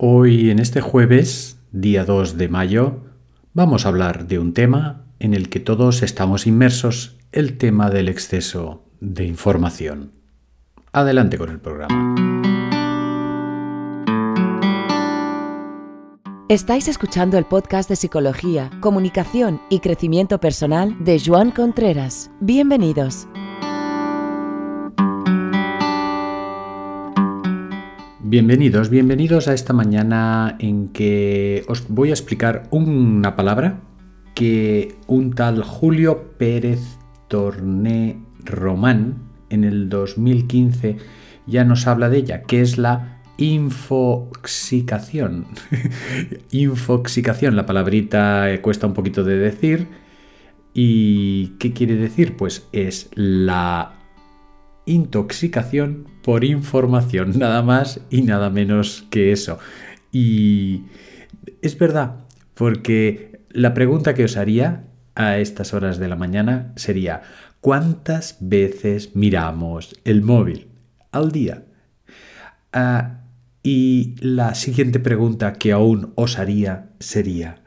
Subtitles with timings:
[0.00, 3.00] Hoy, en este jueves, día 2 de mayo,
[3.52, 8.08] vamos a hablar de un tema en el que todos estamos inmersos, el tema del
[8.08, 10.12] exceso de información.
[10.92, 12.14] Adelante con el programa.
[16.48, 22.30] Estáis escuchando el podcast de Psicología, Comunicación y Crecimiento Personal de Joan Contreras.
[22.40, 23.26] Bienvenidos.
[28.30, 33.80] Bienvenidos, bienvenidos a esta mañana en que os voy a explicar una palabra
[34.34, 39.14] que un tal Julio Pérez Torné Román
[39.48, 40.98] en el 2015
[41.46, 45.46] ya nos habla de ella, que es la infoxicación.
[46.50, 49.86] infoxicación, la palabrita cuesta un poquito de decir.
[50.74, 52.36] ¿Y qué quiere decir?
[52.36, 53.97] Pues es la
[54.88, 59.58] intoxicación por información, nada más y nada menos que eso.
[60.12, 60.84] Y
[61.62, 62.16] es verdad,
[62.54, 67.22] porque la pregunta que os haría a estas horas de la mañana sería,
[67.60, 70.68] ¿cuántas veces miramos el móvil
[71.12, 71.64] al día?
[72.72, 73.20] Ah,
[73.62, 77.62] y la siguiente pregunta que aún os haría sería,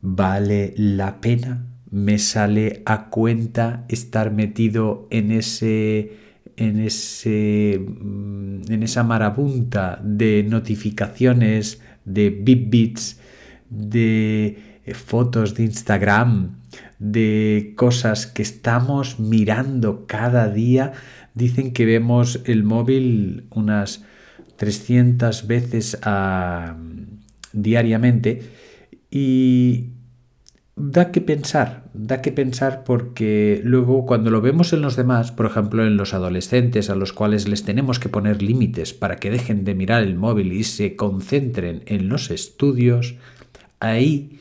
[0.00, 6.12] ¿vale la pena me sale a cuenta estar metido en ese
[6.56, 13.20] en ese mm, en esa marabunta de notificaciones de bits
[13.70, 14.58] de
[14.94, 16.58] fotos de Instagram
[16.98, 20.92] de cosas que estamos mirando cada día.
[21.34, 24.04] Dicen que vemos el móvil unas
[24.56, 26.76] 300 veces a,
[27.52, 28.42] diariamente
[29.10, 29.92] y
[30.78, 35.46] da que pensar, da que pensar porque luego cuando lo vemos en los demás, por
[35.46, 39.64] ejemplo en los adolescentes a los cuales les tenemos que poner límites para que dejen
[39.64, 43.16] de mirar el móvil y se concentren en los estudios,
[43.80, 44.38] ahí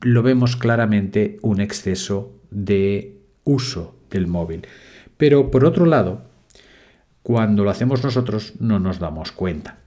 [0.00, 4.66] lo vemos claramente un exceso de uso del móvil.
[5.16, 6.22] Pero por otro lado,
[7.22, 9.78] cuando lo hacemos nosotros no nos damos cuenta.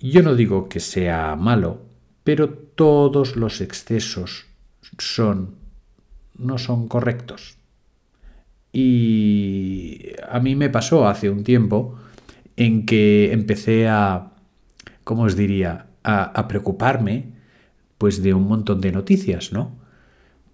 [0.00, 1.82] Yo no digo que sea malo,
[2.24, 4.46] pero todos los excesos
[4.98, 5.56] son
[6.36, 7.58] no son correctos.
[8.72, 11.96] Y a mí me pasó hace un tiempo
[12.56, 14.32] en que empecé a,
[15.04, 17.34] ¿cómo os diría?, a, a preocuparme
[17.98, 19.76] pues de un montón de noticias, ¿no?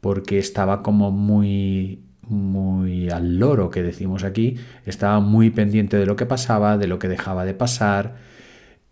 [0.02, 4.56] Porque estaba como muy muy al loro que decimos aquí,
[4.87, 8.16] estaba muy pendiente de lo que pasaba, de lo que dejaba de pasar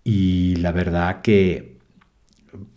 [0.02, 1.77] y la verdad que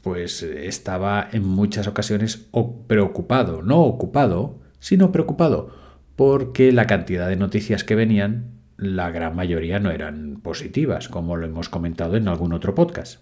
[0.01, 2.47] pues estaba en muchas ocasiones
[2.87, 5.75] preocupado, no ocupado, sino preocupado,
[6.15, 11.45] porque la cantidad de noticias que venían, la gran mayoría no eran positivas, como lo
[11.45, 13.21] hemos comentado en algún otro podcast.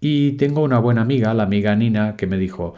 [0.00, 2.74] Y tengo una buena amiga, la amiga Nina, que me dijo,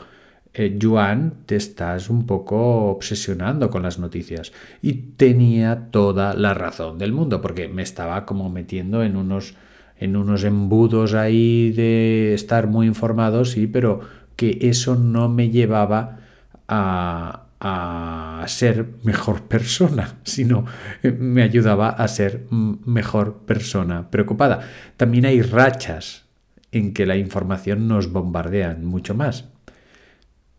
[0.54, 4.52] eh, Joan, te estás un poco obsesionando con las noticias.
[4.82, 9.54] Y tenía toda la razón del mundo, porque me estaba como metiendo en unos
[10.00, 14.00] en unos embudos ahí de estar muy informado, sí, pero
[14.36, 16.20] que eso no me llevaba
[16.68, 20.64] a, a ser mejor persona, sino
[21.02, 24.60] me ayudaba a ser mejor persona preocupada.
[24.96, 26.26] También hay rachas
[26.72, 29.46] en que la información nos bombardean mucho más.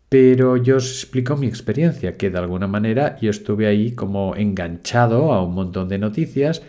[0.08, 5.32] Pero yo os explico mi experiencia, que de alguna manera yo estuve ahí como enganchado
[5.32, 6.62] a un montón de noticias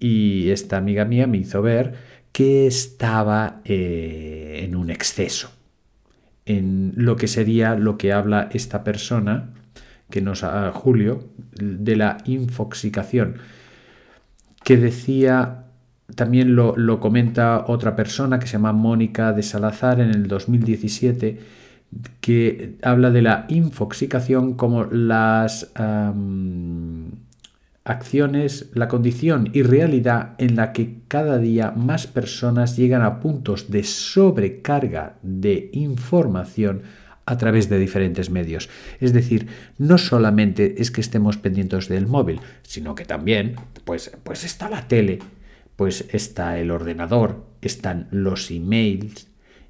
[0.00, 5.48] y esta amiga mía me hizo ver que estaba eh, en un exceso,
[6.44, 9.54] en lo que sería lo que habla esta persona,
[10.10, 13.36] que nos ha Julio, de la infoxicación,
[14.62, 15.64] que decía,
[16.14, 21.40] también lo, lo, comenta otra persona que se llama Mónica de Salazar en el 2017,
[22.20, 25.72] que habla de la infoxicación como las
[27.86, 33.70] acciones, la condición y realidad en la que cada día más personas llegan a puntos
[33.70, 36.82] de sobrecarga de información
[37.26, 38.68] a través de diferentes medios.
[39.00, 39.46] Es decir,
[39.78, 43.54] no solamente es que estemos pendientes del móvil, sino que también
[43.84, 45.20] pues, pues está la tele,
[45.76, 49.28] pues está el ordenador, están los emails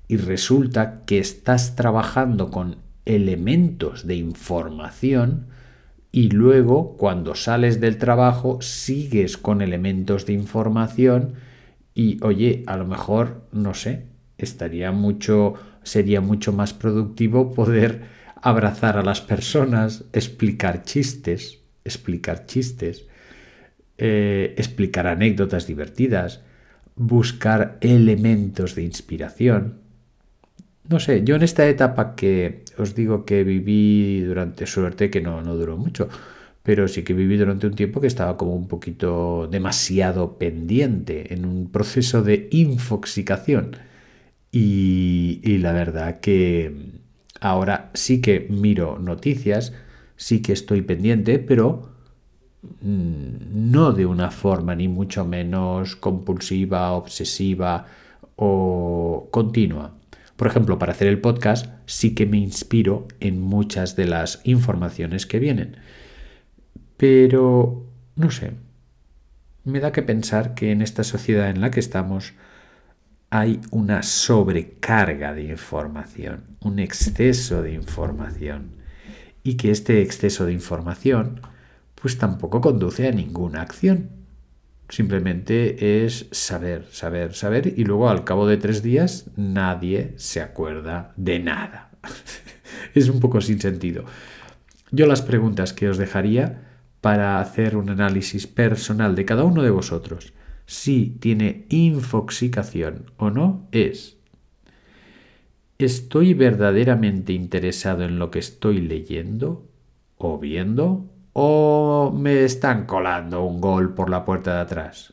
[0.09, 5.49] y resulta que estás trabajando con elementos de información
[6.17, 11.35] y luego cuando sales del trabajo sigues con elementos de información
[11.95, 14.07] y oye, a lo mejor, no sé,
[14.39, 15.53] estaría mucho,
[15.83, 18.05] sería mucho más productivo poder
[18.41, 23.05] abrazar a las personas, explicar chistes, explicar chistes,
[23.99, 26.41] eh, explicar anécdotas divertidas,
[26.95, 29.81] buscar elementos de inspiración.
[30.89, 35.43] No sé, yo en esta etapa que os digo que viví durante suerte, que no,
[35.43, 36.09] no duró mucho,
[36.63, 41.45] pero sí que viví durante un tiempo que estaba como un poquito demasiado pendiente en
[41.45, 43.77] un proceso de infoxicación.
[44.53, 46.73] Y, y la verdad que
[47.41, 49.73] ahora sí que miro noticias,
[50.17, 51.91] sí que estoy pendiente, pero
[52.83, 57.87] mm, no de una forma ni mucho menos compulsiva, obsesiva
[58.37, 59.93] o continua.
[60.37, 65.27] Por ejemplo, para hacer el podcast sí que me inspiro en muchas de las informaciones
[65.27, 65.77] que vienen.
[66.97, 67.87] Pero,
[68.17, 68.53] no sé,
[69.65, 72.35] me da que pensar que en esta sociedad en la que estamos
[73.31, 78.77] hay una sobrecarga de información, un exceso de información
[79.43, 81.41] y que este exceso de información
[81.95, 84.11] pues tampoco conduce a ninguna acción.
[84.89, 91.13] Simplemente es saber, saber, saber y luego al cabo de tres días nadie se acuerda
[91.17, 91.91] de nada.
[92.95, 94.05] es un poco sin sentido.
[94.91, 96.63] Yo las preguntas que os dejaría
[97.01, 100.33] para hacer un análisis personal de cada uno de vosotros,
[100.67, 104.17] si tiene infoxicación o no, es
[105.79, 109.69] ¿Estoy verdaderamente interesado en lo que estoy leyendo
[110.17, 111.05] o viendo?
[111.39, 115.13] ¿O me están colando un gol por la puerta de atrás?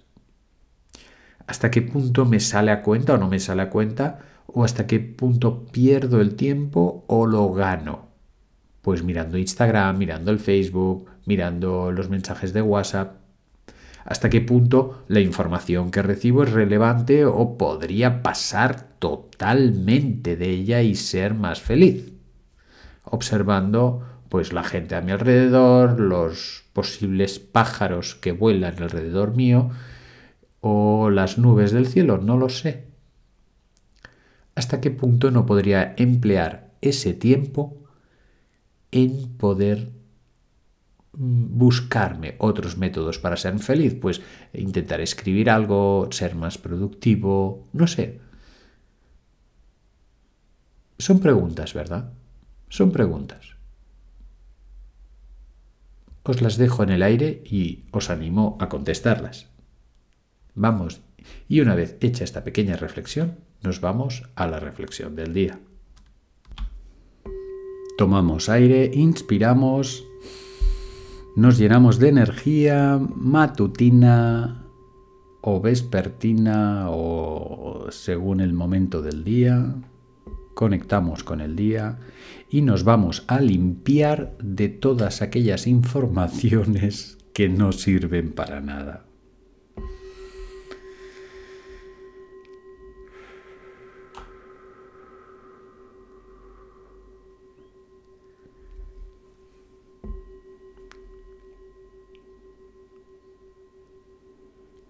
[1.48, 4.20] ¿Hasta qué punto me sale a cuenta o no me sale a cuenta?
[4.46, 8.08] ¿O hasta qué punto pierdo el tiempo o lo gano?
[8.81, 13.18] Pues mirando Instagram, mirando el Facebook, mirando los mensajes de WhatsApp,
[14.06, 20.84] hasta qué punto la información que recibo es relevante o podría pasar totalmente de ella
[20.84, 22.14] y ser más feliz.
[23.04, 29.70] Observando pues la gente a mi alrededor, los posibles pájaros que vuelan alrededor mío
[30.60, 32.88] o las nubes del cielo, no lo sé.
[34.56, 37.78] ¿Hasta qué punto no podría emplear ese tiempo
[38.92, 39.92] en poder
[41.16, 44.22] Mm, buscarme otros métodos para ser feliz, pues
[44.54, 48.20] intentar escribir algo, ser más productivo, no sé.
[50.98, 52.14] Son preguntas, ¿verdad?
[52.70, 53.56] Son preguntas.
[56.24, 59.50] Os las dejo en el aire y os animo a contestarlas.
[60.56, 61.02] Vamos,
[61.48, 65.60] y una vez hecha esta pequeña reflexión, nos vamos a la reflexión del día.
[67.98, 70.06] Tomamos aire, inspiramos
[71.36, 74.68] nos llenamos de energía matutina
[75.42, 79.74] o vespertina o según el momento del día.
[80.63, 81.98] Conectamos con el día
[82.50, 89.04] y nos vamos a limpiar de todas aquellas informaciones que no sirven para nada.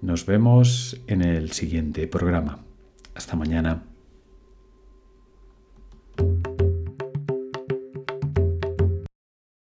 [0.01, 2.59] Nos vemos en el siguiente programa.
[3.15, 3.93] Hasta mañana.